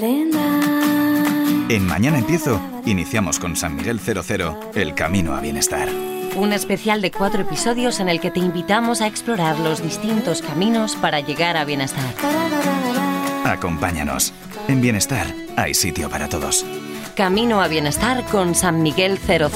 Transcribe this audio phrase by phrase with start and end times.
[0.00, 5.88] En Mañana Empiezo, iniciamos con San Miguel 00, el camino a bienestar.
[6.36, 10.94] Un especial de cuatro episodios en el que te invitamos a explorar los distintos caminos
[10.94, 12.14] para llegar a bienestar.
[13.44, 14.32] Acompáñanos.
[14.68, 15.26] En Bienestar
[15.56, 16.64] hay sitio para todos.
[17.16, 19.50] Camino a bienestar con San Miguel 00.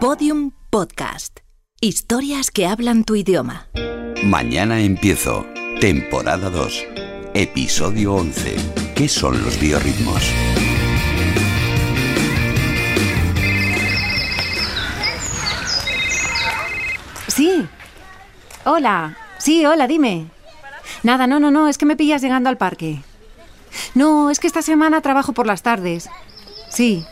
[0.00, 1.40] Podium Podcast.
[1.80, 3.68] Historias que hablan tu idioma.
[4.22, 5.46] Mañana empiezo.
[5.80, 6.86] Temporada 2.
[7.34, 8.54] Episodio 11.
[8.94, 10.22] ¿Qué son los biorritmos?
[17.26, 17.66] Sí.
[18.64, 19.16] Hola.
[19.38, 20.28] Sí, hola, dime.
[21.02, 23.02] Nada, no, no, no, es que me pillas llegando al parque.
[23.96, 26.08] No, es que esta semana trabajo por las tardes.
[26.70, 27.04] Sí.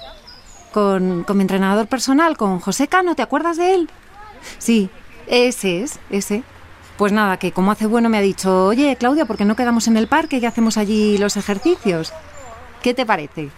[0.72, 3.90] Con, con mi entrenador personal, con José Cano, ¿te acuerdas de él?
[4.58, 4.90] Sí,
[5.26, 6.44] ese es, ese.
[7.00, 9.88] Pues nada, que como hace bueno me ha dicho, oye, Claudia, ¿por qué no quedamos
[9.88, 12.12] en el parque y hacemos allí los ejercicios?
[12.82, 13.48] ¿Qué te parece?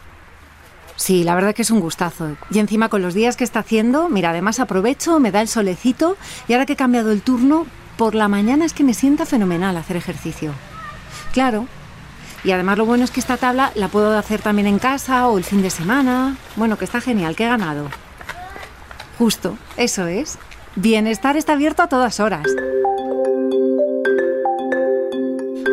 [0.94, 2.36] Sí, la verdad que es un gustazo.
[2.52, 6.16] Y encima con los días que está haciendo, mira, además aprovecho, me da el solecito
[6.46, 9.76] y ahora que he cambiado el turno, por la mañana es que me sienta fenomenal
[9.76, 10.52] hacer ejercicio.
[11.32, 11.66] Claro.
[12.44, 15.36] Y además lo bueno es que esta tabla la puedo hacer también en casa o
[15.36, 16.36] el fin de semana.
[16.54, 17.88] Bueno, que está genial, que he ganado.
[19.18, 20.38] Justo, eso es.
[20.76, 22.46] Bienestar está abierto a todas horas.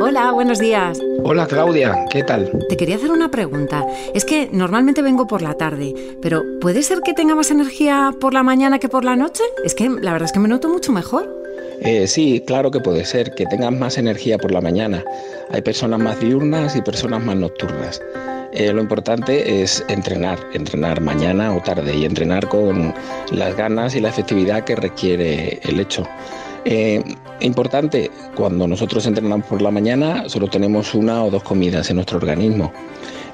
[0.02, 0.97] Hola, buenos días.
[1.23, 2.50] Hola Claudia, ¿qué tal?
[2.69, 3.86] Te quería hacer una pregunta.
[4.14, 8.33] Es que normalmente vengo por la tarde, pero ¿puede ser que tenga más energía por
[8.33, 9.44] la mañana que por la noche?
[9.66, 11.30] Es que la verdad es que me noto mucho mejor.
[11.81, 15.03] Eh, sí, claro que puede ser, que tengas más energía por la mañana.
[15.52, 18.02] Hay personas más diurnas y personas más nocturnas.
[18.53, 22.94] Eh, lo importante es entrenar, entrenar mañana o tarde y entrenar con
[23.31, 26.03] las ganas y la efectividad que requiere el hecho.
[26.72, 27.03] Eh,
[27.39, 32.17] importante, cuando nosotros entrenamos por la mañana solo tenemos una o dos comidas en nuestro
[32.17, 32.72] organismo,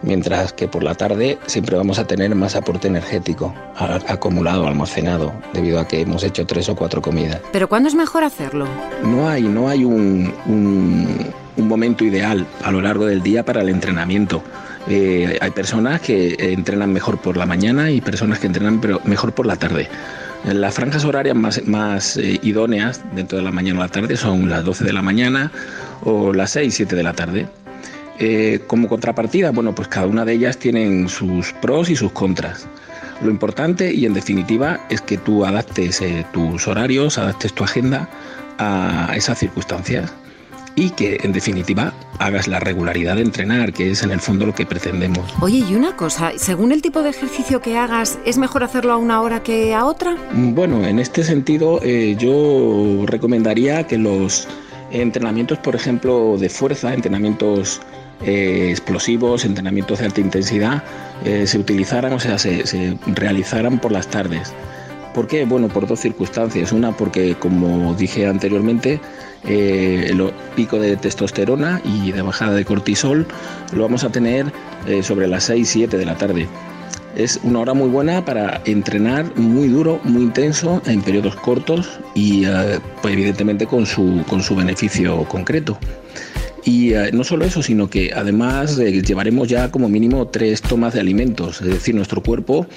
[0.03, 3.54] mientras que por la tarde siempre vamos a tener más aporte energético
[4.08, 7.42] acumulado, almacenado, debido a que hemos hecho tres o cuatro comidas.
[7.52, 8.67] ¿Pero cuándo es mejor hacerlo?
[9.04, 11.27] No hay, no hay un, un,
[11.58, 14.43] un momento ideal a lo largo del día para el entrenamiento.
[14.87, 19.33] Eh, hay personas que entrenan mejor por la mañana y personas que entrenan pero mejor
[19.33, 19.89] por la tarde.
[20.45, 21.36] Las franjas horarias
[21.66, 25.02] más, eh, idóneas dentro de la mañana o la tarde son las 12 de la
[25.02, 25.52] mañana
[26.04, 27.48] o las 6, 7 de la tarde.
[28.20, 32.67] Eh, como contrapartida, bueno, pues cada una de ellas tienen sus pros y sus contras.
[33.23, 38.08] Lo importante y en definitiva es que tú adaptes eh, tus horarios, adaptes tu agenda
[38.60, 40.14] a esas circunstancias
[40.75, 44.53] y que en definitiva hagas la regularidad de entrenar, que es en el fondo lo
[44.53, 45.33] que pretendemos.
[45.41, 48.97] Oye, y una cosa, según el tipo de ejercicio que hagas, ¿es mejor hacerlo a
[48.97, 50.15] una hora que a otra?
[50.33, 54.47] Bueno, en este sentido eh, yo recomendaría que los
[54.91, 57.81] entrenamientos, por ejemplo, de fuerza, entrenamientos
[58.23, 60.83] eh, explosivos, entrenamientos de alta intensidad,
[61.25, 64.53] eh, se utilizaran, o sea, se, se realizaran por las tardes.
[65.13, 65.45] ¿Por qué?
[65.45, 66.73] Bueno, por dos circunstancias.
[66.73, 68.99] Una, porque como dije anteriormente,
[69.44, 73.28] eh, el pico de testosterona y de bajada de cortisol
[73.73, 74.52] lo vamos a tener
[74.88, 76.48] eh, sobre las 6, 7 de la tarde.
[77.16, 82.46] Es una hora muy buena para entrenar muy duro, muy intenso, en periodos cortos y
[82.46, 85.78] eh, pues evidentemente con su, con su beneficio concreto.
[86.66, 90.94] Y eh, no solo eso, sino que además eh, llevaremos ya como mínimo tres tomas
[90.96, 92.67] de alimentos, es decir, nuestro cuerpo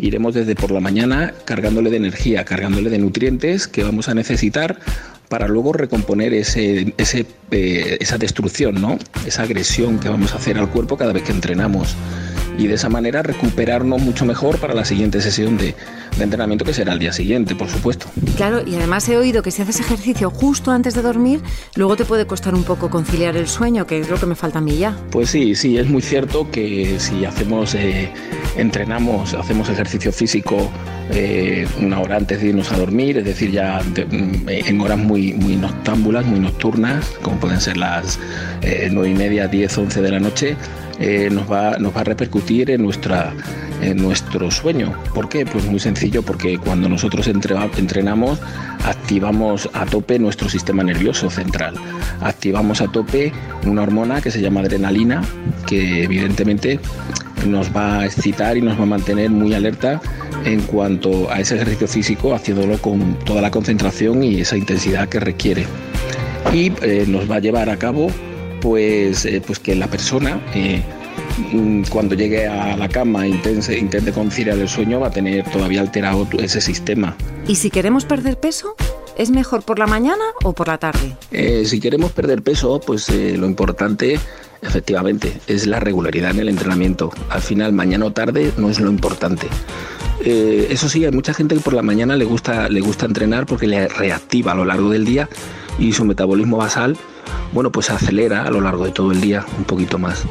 [0.00, 4.78] iremos desde por la mañana cargándole de energía, cargándole de nutrientes que vamos a necesitar
[5.28, 6.94] para luego recomponer ese,
[7.50, 8.98] eh, esa destrucción, ¿no?
[9.26, 11.96] esa agresión que vamos a hacer al cuerpo cada vez que entrenamos.
[12.58, 15.74] Y de esa manera recuperarnos mucho mejor para la siguiente sesión de,
[16.18, 18.06] de entrenamiento que será el día siguiente, por supuesto.
[18.36, 21.40] Claro, y además he oído que si haces ejercicio justo antes de dormir,
[21.76, 24.58] luego te puede costar un poco conciliar el sueño, que es lo que me falta
[24.58, 24.96] a mí ya.
[25.10, 28.12] Pues sí, sí, es muy cierto que si hacemos, eh,
[28.56, 30.70] entrenamos, hacemos ejercicio físico
[31.10, 34.06] eh, una hora antes de irnos a dormir, es decir, ya de,
[34.48, 38.18] en horas muy, muy noctámbulas, muy nocturnas, como pueden ser las
[38.62, 40.56] eh, 9 y media, 10, 11 de la noche,
[41.00, 43.32] eh, nos, va, nos va a repercutir en, nuestra,
[43.80, 44.94] en nuestro sueño.
[45.14, 45.46] ¿Por qué?
[45.46, 48.40] Pues muy sencillo, porque cuando nosotros entre, entrenamos,
[48.84, 51.74] activamos a tope nuestro sistema nervioso central.
[52.20, 53.32] Activamos a tope
[53.64, 55.22] una hormona que se llama adrenalina,
[55.66, 56.80] que evidentemente
[57.46, 60.00] nos va a excitar y nos va a mantener muy alerta
[60.44, 65.20] en cuanto a ese ejercicio físico, haciéndolo con toda la concentración y esa intensidad que
[65.20, 65.66] requiere.
[66.52, 68.10] Y eh, nos va a llevar a cabo
[68.60, 70.82] pues, eh, pues que la persona eh,
[71.90, 75.80] cuando llegue a la cama e intente, intente conciliar el sueño va a tener todavía
[75.80, 77.16] alterado ese sistema.
[77.46, 78.74] ¿Y si queremos perder peso?
[79.16, 81.16] ¿Es mejor por la mañana o por la tarde?
[81.32, 84.18] Eh, si queremos perder peso, pues eh, lo importante
[84.62, 87.10] efectivamente es la regularidad en el entrenamiento.
[87.30, 89.48] Al final, mañana o tarde no es lo importante.
[90.24, 93.46] Eh, eso sí, hay mucha gente que por la mañana le gusta, le gusta entrenar
[93.46, 95.28] porque le reactiva a lo largo del día
[95.78, 96.96] y su metabolismo basal,
[97.52, 100.24] bueno, pues acelera a lo largo de todo el día un poquito más.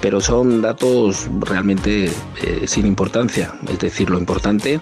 [0.00, 2.10] Pero son datos realmente
[2.42, 3.54] eh, sin importancia.
[3.68, 4.80] Es decir, lo importante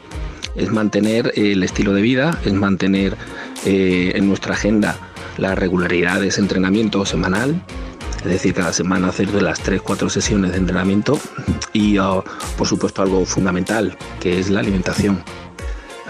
[0.56, 3.16] es mantener el estilo de vida, es mantener
[3.64, 4.96] eh, en nuestra agenda
[5.36, 7.62] la regularidad de ese entrenamiento semanal
[8.24, 11.18] es decir, cada semana hacer de las 3-4 sesiones de entrenamiento
[11.72, 12.22] y oh,
[12.58, 15.22] por supuesto algo fundamental, que es la alimentación.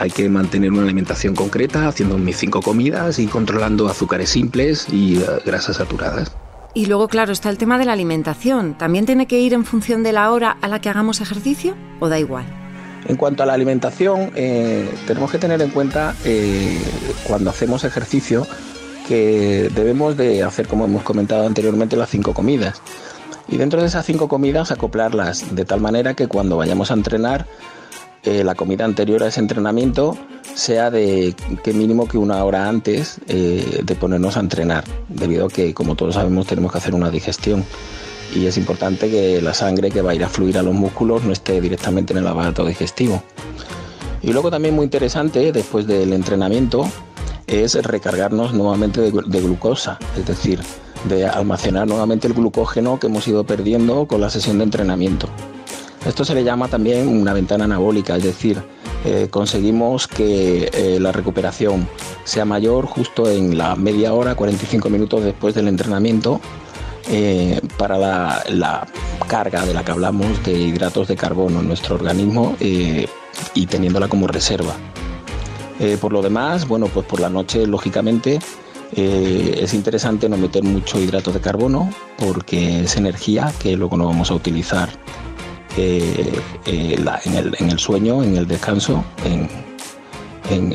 [0.00, 5.18] Hay que mantener una alimentación concreta, haciendo mis cinco comidas y controlando azúcares simples y
[5.18, 6.32] eh, grasas saturadas.
[6.72, 8.78] Y luego, claro, está el tema de la alimentación.
[8.78, 12.08] ¿También tiene que ir en función de la hora a la que hagamos ejercicio o
[12.08, 12.46] da igual?
[13.08, 16.80] En cuanto a la alimentación, eh, tenemos que tener en cuenta eh,
[17.24, 18.46] cuando hacemos ejercicio
[19.06, 22.80] que debemos de hacer, como hemos comentado anteriormente, las cinco comidas.
[23.48, 27.46] Y dentro de esas cinco comidas acoplarlas de tal manera que cuando vayamos a entrenar,
[28.24, 30.16] eh, la comida anterior a ese entrenamiento
[30.54, 35.48] sea de que mínimo que una hora antes eh, de ponernos a entrenar, debido a
[35.48, 37.64] que, como todos sabemos, tenemos que hacer una digestión.
[38.34, 41.24] Y es importante que la sangre que va a ir a fluir a los músculos
[41.24, 43.22] no esté directamente en el aparato digestivo.
[44.22, 46.84] Y luego también muy interesante, después del entrenamiento,
[47.46, 50.60] es recargarnos nuevamente de, glucosa, es decir,
[51.08, 55.28] de almacenar nuevamente el glucógeno que hemos ido perdiendo con la sesión de entrenamiento.
[56.04, 58.62] Esto se le llama también una ventana anabólica, es decir,
[59.04, 61.88] eh, conseguimos que eh, la recuperación
[62.24, 66.40] sea mayor justo en la media hora, 45 minutos después del entrenamiento,
[67.10, 68.86] eh, para la, la,
[69.26, 74.26] carga de la que hablamos de hidratos de carbono en nuestro organismo y teniéndola como
[74.26, 74.74] reserva.
[76.00, 78.40] Por lo demás, bueno, pues por la noche, lógicamente,
[78.92, 84.32] es interesante no meter mucho hidrato de carbono porque es energía que luego no vamos
[84.32, 84.88] a utilizar
[85.76, 89.48] eh, en, el, sueño, en el descanso, en,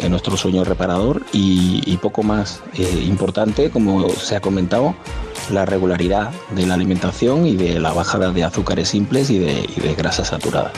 [0.09, 2.62] nuestro sueño reparador y, poco más
[3.06, 4.95] importante, como se ha comentado,
[5.51, 9.81] la regularidad de la alimentación y de la bajada de azúcares simples y de, y
[9.81, 10.71] de grasas saturadas.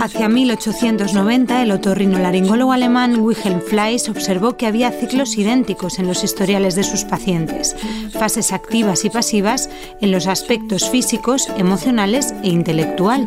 [0.00, 6.74] Hacia 1890, el otorrinolaringólogo alemán Wilhelm Fleiss observó que había ciclos idénticos en los historiales
[6.74, 7.76] de sus pacientes,
[8.10, 9.68] fases activas y pasivas
[10.00, 13.26] en los aspectos físicos, emocionales e intelectual.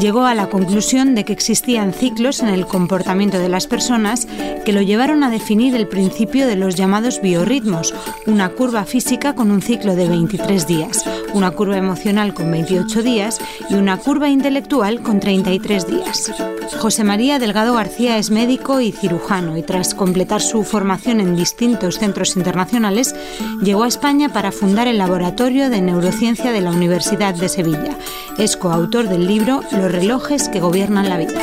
[0.00, 4.26] Llegó a la conclusión de que existían ciclos en el comportamiento de las personas
[4.64, 7.94] que lo llevaron a definir el principio de los llamados biorritmos,
[8.26, 13.40] una curva física con un ciclo de 23 días, una curva emocional con 28 días
[13.70, 16.32] y una curva intelectual con 33 días.
[16.78, 21.98] José María Delgado García es médico y cirujano y tras completar su formación en distintos
[21.98, 23.14] centros internacionales,
[23.62, 27.96] llegó a España para fundar el Laboratorio de Neurociencia de la Universidad de Sevilla.
[28.38, 31.40] Es coautor del libro Los relojes que gobiernan la vida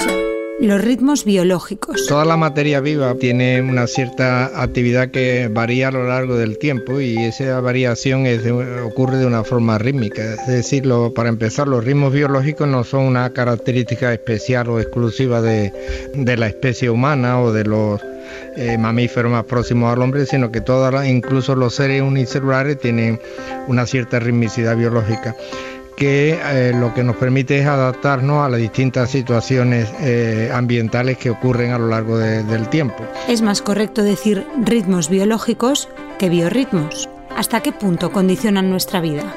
[0.62, 2.06] los ritmos biológicos.
[2.08, 7.02] Toda la materia viva tiene una cierta actividad que varía a lo largo del tiempo
[7.02, 8.26] y esa variación
[8.86, 10.22] ocurre de una forma rítmica.
[10.36, 15.74] Es decir, para empezar, los ritmos biológicos no son una característica especial o exclusiva de,
[16.14, 18.00] la especie humana o de los
[18.56, 23.20] eh, mamíferos más próximos al hombre, sino que todas, incluso los seres unicelulares tienen
[23.68, 25.36] una cierta ritmicidad biológica
[25.96, 31.30] que eh, lo que nos permite es adaptarnos a las distintas situaciones eh, ambientales que
[31.30, 33.04] ocurren a lo largo del tiempo.
[33.28, 37.10] Es más correcto decir ritmos biológicos que biorritmos.
[37.36, 39.34] ¿Hasta qué punto condicionan nuestra vida?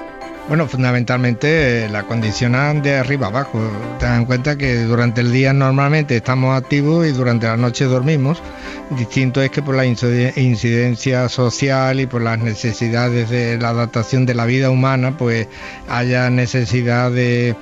[0.46, 3.58] Bueno, fundamentalmente eh, la condicionan de arriba abajo.
[3.98, 8.42] Ten en cuenta que durante el día normalmente estamos activos y durante la noche dormimos.
[8.90, 14.34] Distinto es que por la incidencia social y por las necesidades de la adaptación de
[14.34, 15.48] la vida humana, pues
[15.88, 17.56] haya necesidad de,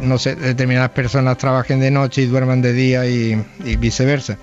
[0.00, 3.44] no sé, determinadas personas trabajen de noche y duerman de día y,
[3.78, 4.38] viceversa.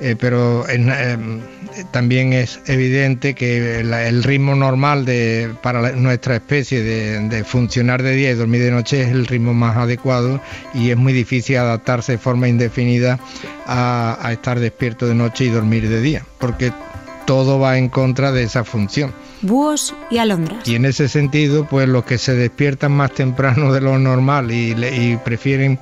[0.00, 1.40] Eh, pero em,
[1.90, 8.12] también es evidente que el ritmo normal de, para nuestra especie de de, funcionar de
[8.14, 10.40] día y dormir de noche es el ritmo más adecuado
[10.74, 13.18] y es muy difícil adaptarse de forma indefinida
[13.66, 16.72] a, estar despierto de noche y dormir de día, porque
[17.26, 20.66] todo va en contra de esa función búhos y alondras.
[20.66, 24.72] Y en ese sentido, pues los que se despiertan más temprano de lo normal y,
[24.72, 25.78] y, prefieren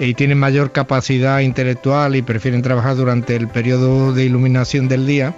[0.00, 5.34] y tienen mayor capacidad intelectual y prefieren trabajar durante el periodo de iluminación del día,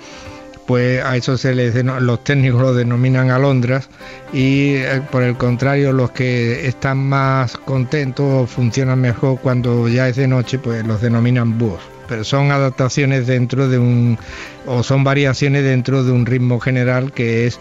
[0.67, 3.89] pues a eso se les los técnicos lo denominan alondras
[4.33, 10.17] y eh, por el contrario los que están más contentos funcionan mejor cuando ya es
[10.17, 11.83] de noche pues los denominan búhos.
[12.09, 14.19] pero son adaptaciones dentro de un,
[14.67, 17.59] o son variaciones dentro de un ritmo general que es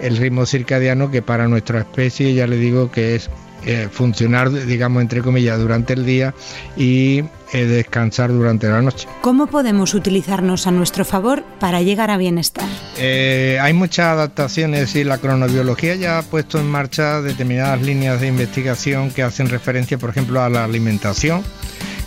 [0.00, 3.30] el ritmo circadiano que para nuestra especie ya le digo que es
[3.66, 6.34] eh, funcionar, digamos, entre comillas, durante el día
[6.76, 9.08] y eh, descansar durante la noche.
[9.20, 12.64] ¿Cómo podemos utilizarnos a nuestro favor para llegar a bienestar?
[12.98, 18.26] Eh, hay muchas adaptaciones y la cronobiología ya ha puesto en marcha determinadas líneas de
[18.26, 21.44] investigación que hacen referencia, por ejemplo, a la alimentación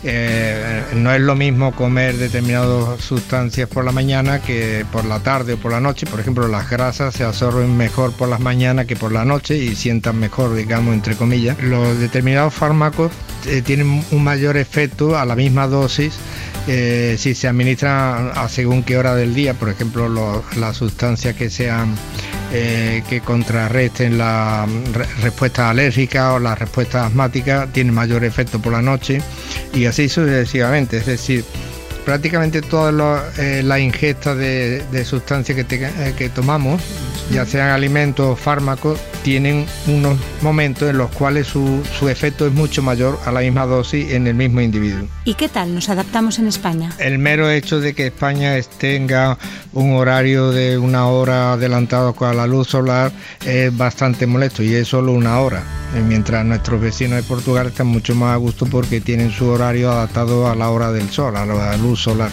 [0.09, 5.53] eh, no es lo mismo comer determinadas sustancias por la mañana que por la tarde
[5.53, 6.05] o por la noche.
[6.05, 9.75] Por ejemplo, las grasas se absorben mejor por las mañanas que por la noche y
[9.75, 11.61] sientan mejor, digamos, entre comillas.
[11.61, 13.11] Los determinados fármacos
[13.47, 16.13] eh, tienen un mayor efecto a la misma dosis
[16.67, 21.49] eh, si se administran a según qué hora del día, por ejemplo, las sustancias que
[21.49, 21.95] sean
[22.49, 24.65] que contrarresten la
[25.21, 29.21] respuesta alérgica o la respuesta asmática tienen mayor efecto por la noche
[29.77, 30.97] y así sucesivamente.
[30.97, 31.45] Es decir,
[32.05, 36.81] prácticamente toda eh, la ingesta de, sustancias que, eh, que, tomamos,
[37.31, 42.53] ya sean alimentos o fármacos, tienen unos momentos en los cuales su, su, efecto es
[42.53, 45.07] mucho mayor a la misma dosis en el mismo individuo.
[45.25, 46.91] ¿Y qué tal nos adaptamos en España?
[46.99, 49.37] El mero hecho de que España tenga
[49.73, 53.11] un horario de una hora adelantado con la luz solar
[53.45, 55.63] es bastante molesto y es solo una hora,
[55.95, 59.91] eh, mientras nuestros vecinos de Portugal están mucho más a gusto porque tienen su horario
[59.91, 62.31] adaptado a la hora del sol, a la luz solar.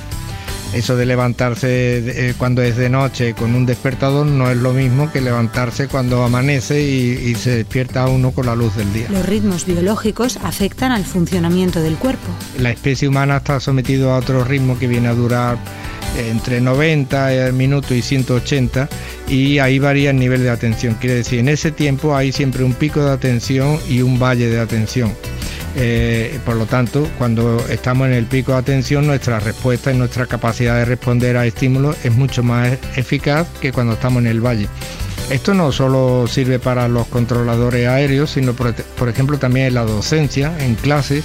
[0.74, 5.10] Eso de levantarse eh, cuando es de noche con un despertador no es lo mismo
[5.12, 9.06] que levantarse cuando amanece y, se despierta uno con la luz del día.
[9.10, 12.26] Los ritmos biológicos afectan al funcionamiento del cuerpo.
[12.58, 15.58] La especie humana está sometido a otro ritmo que viene a durar
[16.16, 18.88] eh, entre 90 minutos y 180
[19.28, 20.94] y ahí varía el nivel de atención.
[20.94, 24.58] Quiere decir, en ese tiempo hay siempre un pico de atención y un valle de
[24.58, 25.12] atención.
[25.76, 30.26] Eh, por lo tanto, cuando estamos en el pico de atención, nuestra respuesta y nuestra
[30.26, 34.68] capacidad de responder a estímulos es mucho más eficaz que cuando estamos en el valle.
[35.30, 40.52] Esto no solo sirve para los controladores aéreos, sino por, ejemplo también en la docencia,
[40.60, 41.24] en clases.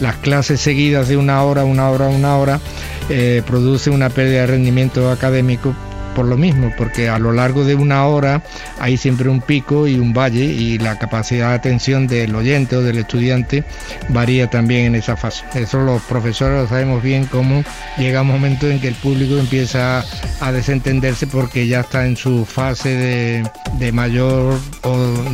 [0.00, 2.60] Las clases seguidas de una hora, una hora, una hora,
[3.08, 5.74] eh, produce una pérdida de rendimiento académico
[6.14, 8.42] por lo mismo, porque a lo largo de una hora
[8.78, 12.82] hay siempre un pico y un valle y la capacidad de atención del oyente o
[12.82, 13.64] del estudiante
[14.08, 15.44] varía también en esa fase.
[15.54, 17.64] Eso los profesores lo sabemos bien cómo
[17.98, 20.04] llega un momento en que el público empieza
[20.40, 24.58] a desentenderse porque ya está en su fase de, de mayor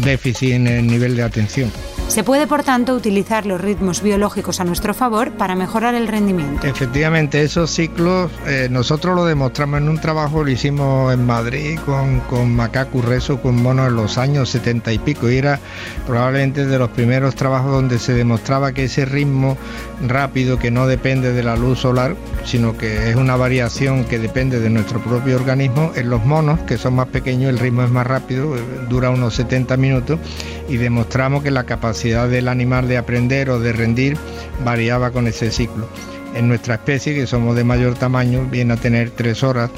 [0.02, 1.70] déficit en el nivel de atención.
[2.08, 6.66] Se puede, por tanto, utilizar los ritmos biológicos a nuestro favor para mejorar el rendimiento.
[6.66, 12.20] Efectivamente, esos ciclos eh, nosotros lo demostramos en un trabajo, lo hicimos en Madrid con,
[12.20, 15.58] con Macacu Rezo, con monos en los años 70 y pico, y era
[16.06, 19.58] probablemente de los primeros trabajos donde se demostraba que ese ritmo
[20.06, 24.60] rápido, que no depende de la luz solar, sino que es una variación que depende
[24.60, 28.06] de nuestro propio organismo, en los monos, que son más pequeños, el ritmo es más
[28.06, 28.54] rápido,
[28.88, 30.20] dura unos 70 minutos,
[30.68, 34.18] y demostramos que la capacidad capacidad del animal de aprender o de rendir
[34.62, 35.88] variaba con ese ciclo.
[36.34, 39.70] En nuestra especie, que somos de mayor tamaño, viene a tener tres horas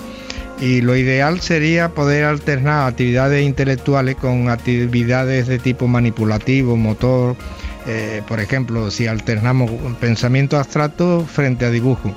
[0.60, 7.36] y lo ideal sería poder alternar actividades intelectuales con actividades de tipo manipulativo, motor,
[7.86, 9.70] eh, por ejemplo, si alternamos
[10.00, 12.12] pensamiento abstracto frente a dibujo,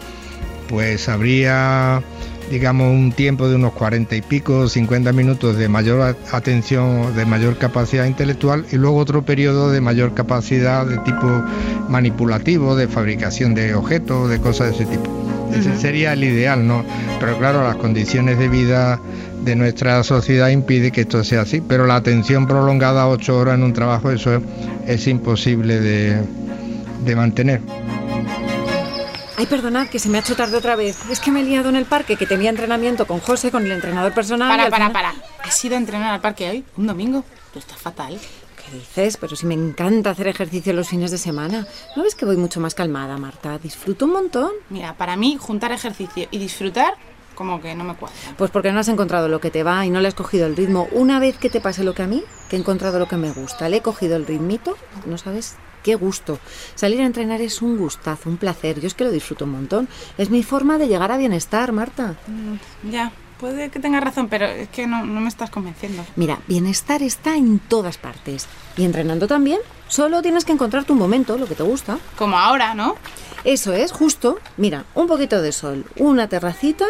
[0.68, 2.02] pues habría
[2.52, 7.58] digamos, un tiempo de unos 40 y pico, 50 minutos de mayor atención, de mayor
[7.58, 11.28] capacidad intelectual y luego otro periodo de mayor capacidad de tipo
[11.88, 15.10] manipulativo, de fabricación de objetos, de cosas de ese tipo.
[15.56, 16.84] Ese sería el ideal, ¿no?
[17.22, 19.00] Pero claro, las condiciones de vida
[19.46, 23.64] de nuestra sociedad impide que esto sea así, pero la atención prolongada ocho horas en
[23.64, 24.42] un trabajo, eso
[24.88, 26.18] es, imposible de,
[27.06, 27.62] de mantener.
[29.38, 30.98] Ay, perdonad, que se me ha hecho tarde otra vez.
[31.10, 33.72] Es que me he liado en el parque, que tenía entrenamiento con José, con el
[33.72, 34.50] entrenador personal.
[34.50, 35.14] Para, para, para.
[35.44, 36.66] ¿Has ido a entrenar al parque hoy?
[36.78, 37.24] ¿Un domingo?
[37.54, 38.20] Tú estás fatal.
[38.56, 39.18] ¿Qué dices?
[39.18, 41.66] Pero si me encanta hacer ejercicio los fines de semana.
[41.96, 43.58] ¿No ves que voy mucho más calmada, Marta?
[43.58, 44.52] Disfruto un montón.
[44.70, 46.96] Mira, para mí, juntar ejercicio y disfrutar
[47.34, 48.16] como que no me cuadra.
[48.38, 50.56] Pues porque no has encontrado lo que te va y no le has cogido el
[50.56, 50.88] ritmo.
[50.92, 53.32] Una vez que te pase lo que a mí, que he encontrado lo que me
[53.32, 56.40] gusta, le he cogido el ritmito, no sabes qué gusto.
[56.76, 58.80] Salir a entrenar es un gustazo, un placer.
[58.80, 59.88] Yo es que lo disfruto un montón.
[60.18, 62.16] Es mi forma de llegar a bienestar, Marta.
[62.28, 66.06] Mm, ya, puede que tengas razón, pero es que no, no me estás convenciendo.
[66.16, 68.48] Mira, bienestar está en todas partes.
[68.78, 69.60] Y entrenando también.
[69.88, 71.98] Solo tienes que encontrar tu momento, lo que te gusta.
[72.18, 72.96] Como ahora, ¿no?
[73.44, 74.40] Eso es, justo.
[74.58, 76.86] Mira, un poquito de sol, una terracita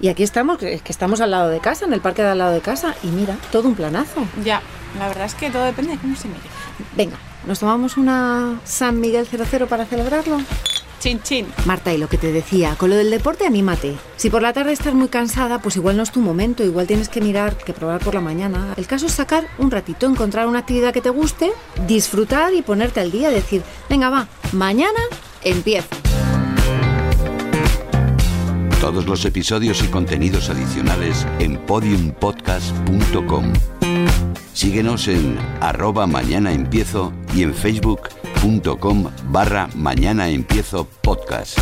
[0.00, 2.52] y aquí estamos, que estamos al lado de casa, en el parque de al lado
[2.52, 4.24] de casa, y mira, todo un planazo.
[4.44, 4.62] Ya,
[4.96, 6.40] la verdad es que todo depende de cómo se mire.
[6.96, 7.16] Venga,
[7.48, 10.38] ¿nos tomamos una San Miguel 00 para celebrarlo?
[11.00, 11.46] Chin, chin.
[11.64, 13.94] Marta, y lo que te decía, con lo del deporte, anímate.
[14.16, 17.08] Si por la tarde estás muy cansada, pues igual no es tu momento, igual tienes
[17.08, 18.74] que mirar, que probar por la mañana.
[18.76, 21.52] El caso es sacar un ratito, encontrar una actividad que te guste,
[21.86, 25.00] disfrutar y ponerte al día, decir, venga, va, mañana
[25.42, 25.88] empiezo.
[28.80, 33.52] Todos los episodios y contenidos adicionales en podiumpodcast.com.
[34.58, 41.60] Síguenos en arroba mañana empiezo y en facebook.com barra mañana empiezo podcast.